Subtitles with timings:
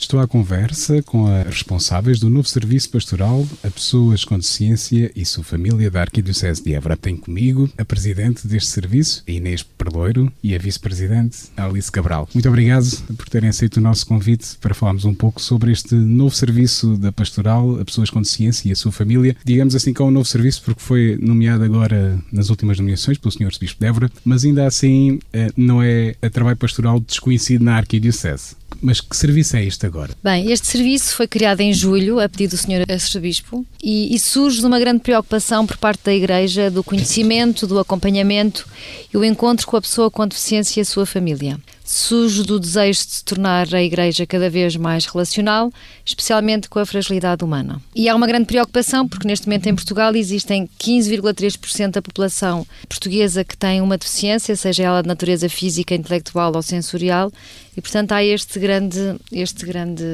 [0.00, 5.26] Estou à conversa com as responsáveis do novo serviço pastoral a pessoas com deficiência e
[5.26, 6.96] sua família da Arquidiocese de Évora.
[6.96, 12.28] Tem comigo a presidente deste serviço, Inês Perdoiro, e a vice-presidente, Alice Cabral.
[12.32, 16.34] Muito obrigado por terem aceito o nosso convite para falarmos um pouco sobre este novo
[16.34, 19.36] serviço da pastoral a pessoas com deficiência e a sua família.
[19.44, 23.32] Digamos assim que é um novo serviço porque foi nomeado agora nas últimas nomeações pelo
[23.32, 23.50] Sr.
[23.60, 28.56] Bispo de Évora, mas ainda assim eh, não é a trabalho pastoral desconhecido na Arquidiocese.
[28.80, 30.12] Mas que serviço é este agora?
[30.22, 32.84] Bem, este serviço foi criado em julho, a pedido do Sr.
[32.88, 37.78] Arcebispo, e, e, surge de uma grande preocupação por parte da Igreja do conhecimento, do
[37.78, 38.66] acompanhamento
[39.12, 41.58] e o encontro com a pessoa com deficiência e a sua família
[41.90, 45.72] surge do desejo de se tornar a Igreja cada vez mais relacional,
[46.04, 47.80] especialmente com a fragilidade humana.
[47.94, 53.42] E há uma grande preocupação, porque neste momento em Portugal existem 15,3% da população portuguesa
[53.42, 57.32] que tem uma deficiência, seja ela de natureza física, intelectual ou sensorial,
[57.74, 60.04] e portanto há este grande, este grande,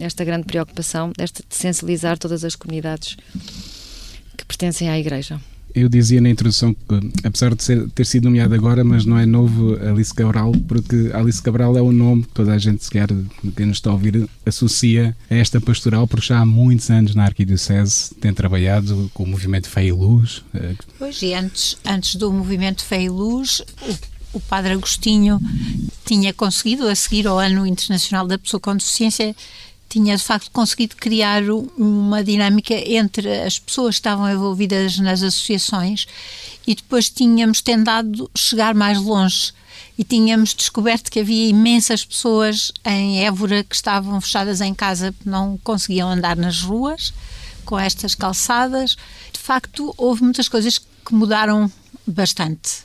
[0.00, 3.16] esta grande preocupação esta de sensibilizar todas as comunidades
[4.36, 5.40] que pertencem à Igreja.
[5.74, 9.26] Eu dizia na introdução que, apesar de ser, ter sido nomeado agora, mas não é
[9.26, 13.08] novo Alice Cabral, porque Alice Cabral é o nome que toda a gente, sequer
[13.56, 17.24] quem nos está a ouvir, associa a esta pastoral, porque já há muitos anos na
[17.24, 20.42] Arquidiocese tem trabalhado com o movimento Fé e Luz.
[20.98, 23.62] Pois, e antes, antes do movimento Fé e Luz,
[24.32, 25.40] o Padre Agostinho
[26.04, 29.34] tinha conseguido, a seguir ao Ano Internacional da Pessoa com Deficiência,
[29.90, 31.42] tinha de facto conseguido criar
[31.76, 36.06] uma dinâmica entre as pessoas que estavam envolvidas nas associações
[36.64, 39.52] e depois tínhamos tentado chegar mais longe.
[39.98, 45.58] E tínhamos descoberto que havia imensas pessoas em Évora que estavam fechadas em casa, não
[45.58, 47.12] conseguiam andar nas ruas
[47.66, 48.96] com estas calçadas.
[49.32, 51.70] De facto, houve muitas coisas que mudaram
[52.06, 52.78] bastante.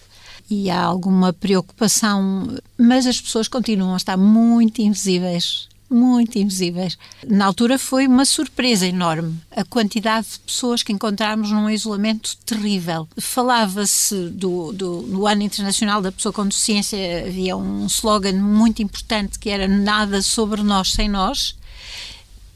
[0.50, 6.98] E há alguma preocupação, mas as pessoas continuam a estar muito invisíveis muito invisíveis.
[7.26, 13.08] Na altura foi uma surpresa enorme a quantidade de pessoas que encontramos num isolamento terrível.
[13.18, 19.40] Falava-se do, do, do Ano Internacional da Pessoa com Deficiência, havia um slogan muito importante
[19.40, 21.56] que era nada sobre nós sem nós,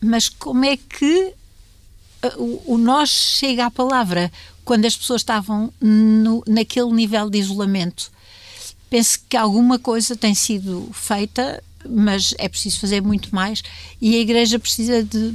[0.02, 1.34] mas como é que
[2.24, 4.32] uh, o, o nós chega à palavra
[4.66, 8.12] quando as pessoas estavam no, naquele nível de isolamento?
[8.90, 13.62] Penso que alguma coisa tem sido feita mas é preciso fazer muito mais
[14.02, 15.32] e a Igreja precisa de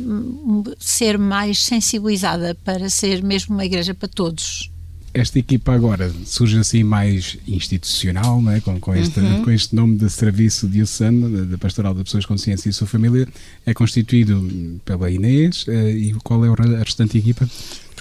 [0.78, 4.70] ser mais sensibilizada para ser mesmo uma Igreja para todos.
[5.14, 8.60] Esta equipa agora surge assim mais institucional, não é?
[8.60, 9.44] com, com, este, uhum.
[9.44, 13.28] com este nome de Serviço Diocesano, da Pastoral das Pessoas com Ciência e sua família,
[13.64, 17.48] é constituído pela Inês eh, e qual é a restante equipa?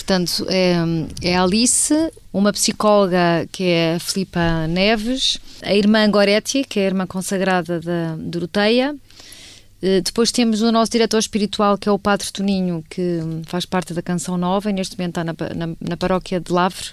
[0.05, 0.75] Portanto, é,
[1.21, 1.93] é a Alice,
[2.33, 7.79] uma psicóloga que é a Filipa Neves, a irmã Goretti, que é a irmã consagrada
[7.79, 8.93] da Doroteia.
[9.81, 13.93] Eh, depois temos o nosso diretor espiritual, que é o Padre Toninho, que faz parte
[13.93, 16.85] da Canção Nova e neste momento está na, na, na paróquia de Lavre.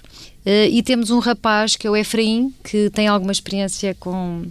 [0.45, 4.45] Eh, e temos um rapaz, que é o Efraim, que tem alguma experiência com,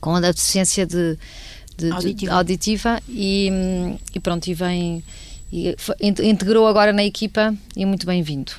[0.00, 1.16] com a deficiência de,
[1.76, 2.32] de, auditiva.
[2.32, 3.48] De, auditiva e,
[4.12, 5.04] e pronto, e vem
[5.56, 8.52] e integrou agora na equipa e é muito bem-vindo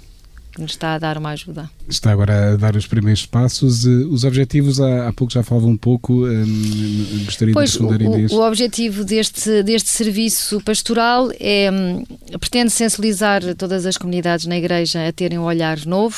[0.57, 1.69] que nos está a dar uma ajuda.
[1.87, 3.85] Está agora a dar os primeiros passos.
[3.85, 8.33] Eh, os objetivos, há, há pouco já falava um pouco, um, gostaria pois, de responder
[8.33, 12.03] o, o objetivo deste, deste serviço pastoral é, hum,
[12.39, 16.17] pretende sensibilizar todas as comunidades na Igreja a terem um olhar novo,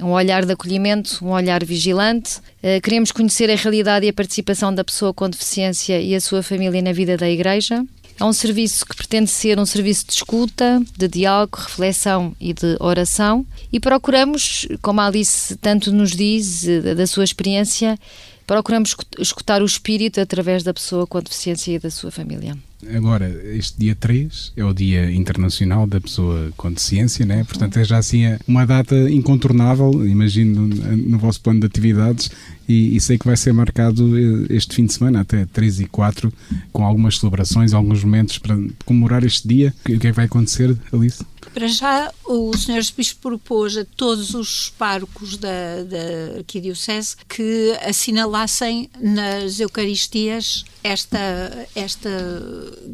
[0.00, 2.38] um, um olhar de acolhimento, um olhar vigilante.
[2.62, 6.42] Uh, queremos conhecer a realidade e a participação da pessoa com deficiência e a sua
[6.42, 7.84] família na vida da Igreja.
[8.20, 12.76] É um serviço que pretende ser um serviço de escuta, de diálogo, reflexão e de
[12.80, 17.96] oração e procuramos, como a Alice tanto nos diz eh, da sua experiência,
[18.44, 22.58] procuramos escutar o espírito através da pessoa com deficiência e da sua família.
[22.94, 27.42] Agora, este dia 3 é o Dia Internacional da Pessoa com Deficiência, né?
[27.42, 32.30] portanto é já assim uma data incontornável, imagino, no vosso plano de atividades
[32.68, 35.86] e, e, sei que vai ser marcado eh, este fim de semana, até 3 e
[35.86, 36.30] 4,
[36.70, 38.54] com algumas celebrações, alguns momentos para
[38.84, 39.74] comemorar este dia.
[39.80, 41.24] O que é que vai acontecer, Alice?
[41.54, 42.82] Para já, o Sr.
[42.94, 52.10] Bispo propôs a todos os párocos da, da Arquidiocese que assinalassem nas Eucaristias esta, esta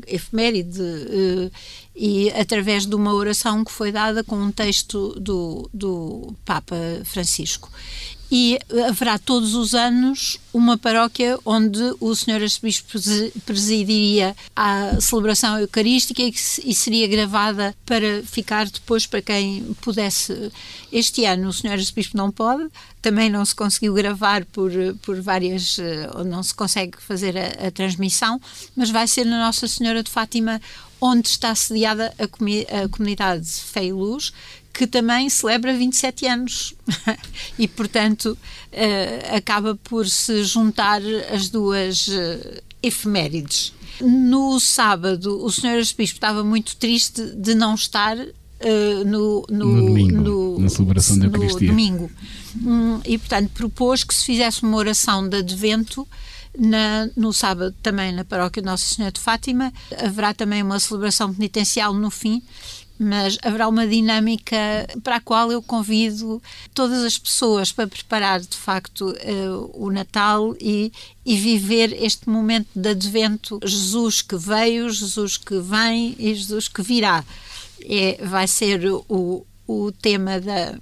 [0.06, 1.50] efeméride uh,
[1.94, 7.70] e através de uma oração que foi dada com um texto do, do Papa Francisco.
[8.30, 8.58] e
[8.88, 12.98] haverá todos os anos uma paróquia onde o Senhor Arcebispo
[13.44, 20.50] presidiria a celebração eucarística e, seria gravada para ficar depois para quem pudesse.
[20.90, 22.66] Este ano o Senhor Arcebispo não pode,
[23.00, 27.68] também não se conseguiu gravar por, por várias, eh, ou não se consegue fazer a,
[27.68, 28.40] a transmissão,
[28.74, 30.60] mas vai ser na Nossa Senhora de Fátima
[31.04, 34.32] onde está sediada a, comi a comunidade Fé e Luz,
[34.72, 36.74] que também celebra 27 anos
[37.58, 38.38] e, portanto,
[38.72, 43.74] uh, acaba por se juntar as duas uh, efemérides.
[44.00, 45.76] No sábado, o Sr.
[45.76, 51.18] Arcebispo estava muito triste de não estar uh, no, no, no, domingo, no, na celebração
[51.18, 51.68] da Eucaristia.
[51.68, 52.10] domingo.
[52.64, 56.08] Um, e, portanto, propôs que se fizesse uma oração de advento
[56.58, 59.72] na, no sábado também na paróquia Nossa Senhora de Fátima.
[59.98, 62.42] Haverá também uma celebração penitencial no fim
[62.98, 64.56] mas haverá uma dinâmica
[65.02, 66.40] para a qual eu convido
[66.72, 70.92] todas as pessoas para preparar de facto uh, o Natal e,
[71.24, 76.82] e viver este momento de advento Jesus que veio, Jesus que vem e Jesus que
[76.82, 77.24] virá.
[77.86, 80.78] É, vai ser o, o tema da,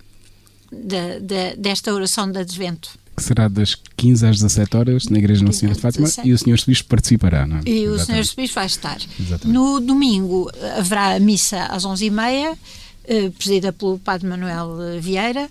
[0.71, 5.45] da, da, desta oração de advento que será das 15 às 17 horas na Igreja
[5.45, 6.29] Nossa Senhora de Fátima 17.
[6.29, 6.67] e o Sr.
[6.67, 7.63] Bispo participará, não é?
[7.67, 8.21] E Exatamente.
[8.21, 8.37] o Sr.
[8.37, 8.99] Bispo vai estar.
[9.21, 9.47] Exatamente.
[9.59, 12.57] No domingo haverá a missa às 11h30,
[13.05, 15.51] eh, presidida pelo Padre Manuel Vieira.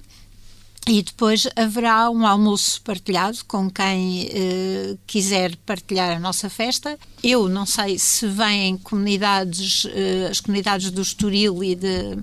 [0.88, 6.98] E depois haverá um almoço partilhado com quem eh, quiser partilhar a nossa festa.
[7.24, 12.18] Eu não sei se vêm comunidades, eh, as comunidades do Estoril e de,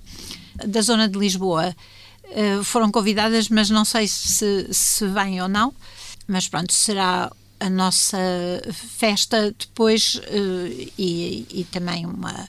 [0.67, 1.73] da zona de Lisboa,
[2.31, 5.73] eh, foram convidadas, mas não sei se, se vêm ou não.
[6.27, 7.31] Mas pronto, será
[7.61, 8.19] a nossa
[8.73, 12.49] festa depois uh, e, e, também uma,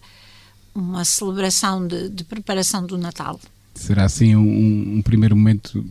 [0.75, 3.39] uma celebração de, de, preparação do Natal.
[3.73, 5.83] Será assim um, um primeiro momento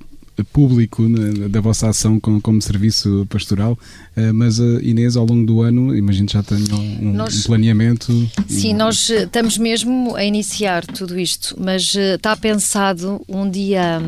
[0.44, 1.04] público
[1.48, 3.78] da vossa ação como, como serviço pastoral,
[4.16, 8.30] eh, mas uh, Inês, ao longo do ano, imagino já tenham um, nós, um planeamento.
[8.48, 14.00] Sim, nós eh, estamos mesmo a iniciar tudo isto, mas está pensado um dia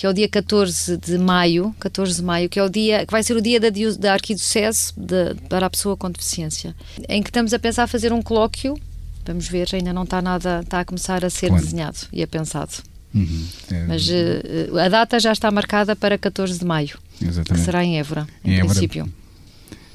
[0.00, 3.12] que é o dia 14 de maio, 14 de maio, que é o dia que
[3.12, 3.68] vai ser o dia da,
[3.98, 6.74] da Arquidiocese de, para a pessoa com deficiência,
[7.06, 8.78] em que estamos a pensar fazer um colóquio.
[9.26, 11.62] Vamos ver, ainda não está nada, está a começar a ser claro.
[11.62, 12.72] desenhado e é pensado.
[13.14, 13.46] Uhum.
[13.70, 17.52] É, Mas uh, a data já está marcada para 14 de maio, Exatamente.
[17.52, 19.02] que será em Évora, em, em princípio.
[19.02, 19.20] Évora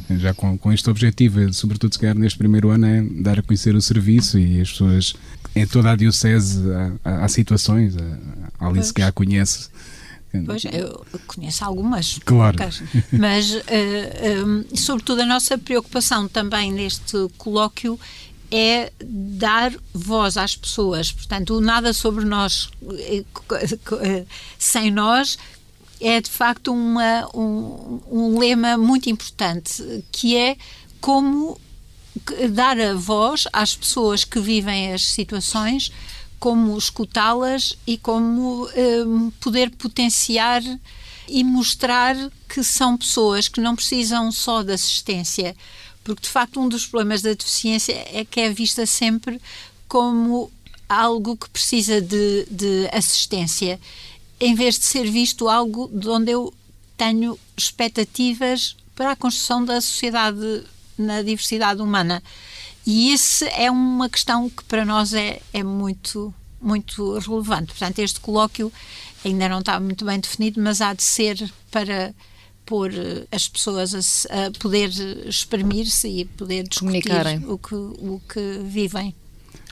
[0.10, 3.76] já com, com este objetivo, sobretudo se calhar neste primeiro ano, é dar a conhecer
[3.76, 5.14] o serviço e as pessoas
[5.56, 6.62] em toda a Diocese
[7.04, 7.96] há, há situações,
[8.60, 9.70] a Alice que a conhece.
[10.46, 12.20] Pois, eu conheço algumas.
[12.26, 12.58] Claro.
[13.12, 17.98] Mas, uh, eh, um, sobretudo, a nossa preocupação também neste colóquio
[18.56, 21.12] é dar voz às pessoas.
[21.12, 22.69] Portanto, o nada sobre nós
[24.57, 25.38] sem nós
[26.00, 30.57] é de facto uma, um, um lema muito importante, que é
[31.02, 31.60] como
[32.52, 35.92] dar a voz às pessoas que vivem as situações,
[36.40, 38.69] como escutá-las e como
[39.06, 40.62] um, poder potenciar
[41.28, 42.16] e mostrar
[42.48, 45.56] que são pessoas que não precisam só de assistência,
[46.06, 49.42] porque, de facto, um dos problemas da deficiência é que é vista sempre
[49.88, 50.52] como
[50.88, 53.80] algo que precisa de, de assistência,
[54.40, 56.54] em vez de ser visto algo de onde eu
[56.96, 60.63] tenho expectativas para a construção da sociedade
[60.96, 62.22] na diversidade humana.
[62.86, 66.31] E isso é uma questão que para nós é, é muito,
[66.62, 67.68] muito relevante.
[67.74, 68.72] Portanto, este colóquio
[69.25, 72.13] ainda não está muito bem definido, mas há de ser para
[72.66, 73.94] pôr eh, as pessoas
[74.30, 74.90] a, a poder
[75.28, 77.12] exprimir-se e poder discutir
[77.48, 79.14] o que, o que vivem.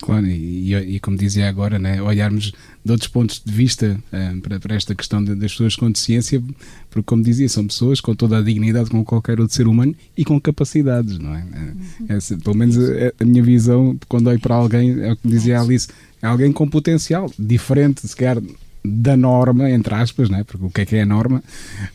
[0.01, 2.51] Claro, e, e, como dizia agora, né, olharmos
[2.83, 6.43] de outros pontos de vista uh, para, para, esta questão de, das pessoas com deficiência,
[6.89, 10.25] porque, como dizia, são pessoas com toda a dignidade como qualquer outro ser humano e
[10.25, 11.41] com capacidades, não é?
[11.41, 12.05] Uhum.
[12.09, 15.57] é pelo menos a, a, minha visão, quando olho para alguém, é o que dizia
[15.57, 15.87] a Alice,
[16.21, 18.43] é alguém com potencial, diferente, se calhar,
[18.83, 20.43] da norma, entre aspas, né?
[20.43, 21.43] porque o que é que é a norma,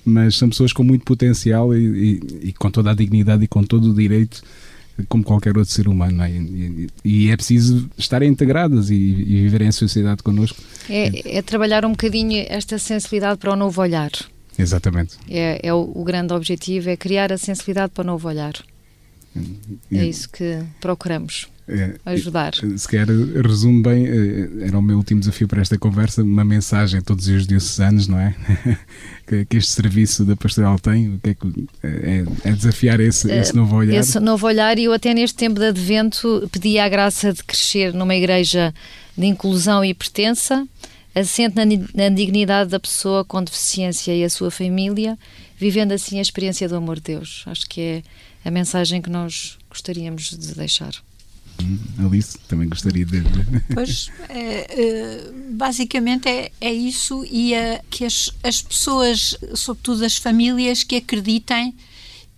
[0.05, 3.63] mas são pessoas com muito potencial e, e, e com toda a dignidade e com
[3.63, 4.43] todo o direito
[5.09, 6.31] como qualquer outro ser humano é?
[6.31, 10.61] e, e, é preciso estar integradas e, e viverem em sociedade connosco.
[10.89, 14.11] É, é, trabalhar um bocadinho esta sensibilidade para o novo olhar.
[14.59, 15.17] Exatamente.
[15.29, 18.55] É, é o, o grande objetivo, é criar a sensibilidade para o novo olhar.
[19.93, 21.49] É isso que procuramos.
[21.69, 22.55] É, ajudar.
[22.55, 26.99] Se quer, resume bem, eh, era o meu último desafio para esta conversa, uma mensagem
[26.99, 28.35] a todos os diocesanos, não é?
[29.29, 33.31] que, que, este serviço da pastoral tem, o que é, que, é, é desafiar esse,
[33.31, 33.99] eh, esse novo olhar.
[33.99, 37.93] Esse novo olhar, e eu até neste tempo de advento pedi a graça de crescer
[37.93, 38.73] numa igreja
[39.15, 40.67] de inclusão e pertença,
[41.15, 45.19] assente na, na dignidade da pessoa com deficiência e a sua família,
[45.59, 47.43] vivendo assim a experiência do amor de Deus.
[47.45, 48.03] Acho que é
[48.43, 50.93] a mensagem que nós gostaríamos de deixar.
[51.99, 53.23] Alice, também gostaria de.
[53.75, 60.17] Pois, é, é, basicamente é, é isso e é, que as, as pessoas, sobretudo as
[60.17, 61.75] famílias, que acreditem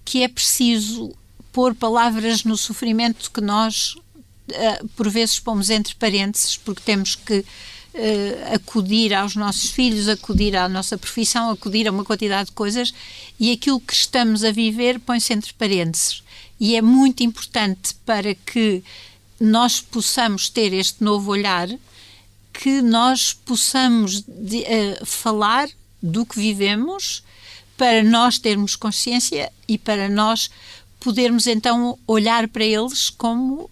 [0.04, 1.14] que é preciso
[1.52, 7.38] pôr palavras no sofrimento que nós, uh, por vezes, pomos entre parênteses, porque temos que
[7.38, 12.92] uh, acudir aos nossos filhos, acudir à nossa profissão, acudir a uma quantidade de coisas,
[13.38, 16.22] e aquilo que estamos a viver põe-se entre parênteses.
[16.58, 18.82] E é muito importante para que
[19.40, 21.68] nós possamos ter este novo olhar,
[22.52, 25.68] que nós possamos de, uh, falar
[26.02, 27.22] do que vivemos,
[27.76, 30.50] para nós termos consciência e para nós
[31.00, 33.70] podermos então olhar para eles como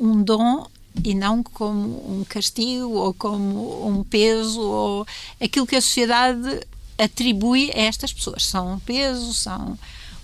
[0.00, 0.66] um dom
[1.04, 5.06] e não como um castigo ou como um peso ou
[5.40, 6.66] aquilo que a sociedade
[6.98, 8.44] atribui a estas pessoas.
[8.44, 9.78] São um peso, são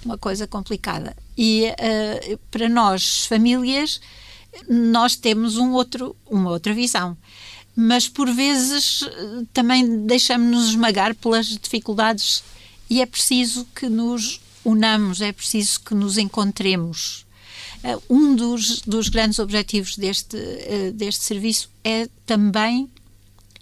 [0.04, 1.16] uma coisa complicada.
[1.38, 4.00] E uh, para nós, famílias,
[4.68, 7.16] nós temos um outro, uma outra visão.
[7.75, 9.02] Mas por vezes
[9.52, 12.42] também deixamos-nos esmagar pelas dificuldades
[12.88, 17.26] e é preciso que nos unamos, é preciso que nos encontremos.
[17.84, 22.90] Uh, um dos, dos grandes objetivos deste, uh, deste serviço é também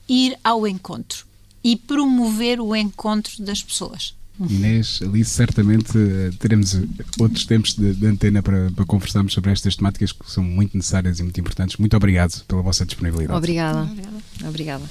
[0.08, 1.26] ir ao encontro
[1.62, 4.14] e promover o encontro das pessoas.
[4.48, 6.80] Inês, ali certamente eh, teremos
[7.20, 11.20] outros tempos de, de antena para, para, conversarmos sobre estas temáticas que são muito necessárias
[11.20, 11.76] e muito importantes.
[11.76, 13.36] Muito obrigado pela vossa disponibilidade.
[13.36, 13.82] Obrigada.
[13.82, 14.16] Obrigada.
[14.48, 14.84] Obrigada.